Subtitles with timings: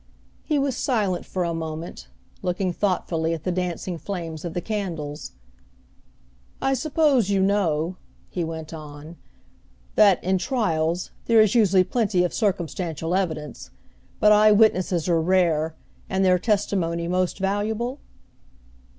[0.43, 2.07] He was silent for a moment,
[2.41, 5.33] looking thoughtfully at the dancing flames of the candles.
[6.59, 9.15] "I suppose you know," he went on,
[9.93, 13.69] "that, in trials there is usually plenty of circumstantial evidence,
[14.19, 15.75] but eye witnesses are rare
[16.09, 17.99] and their testimony most valuable?"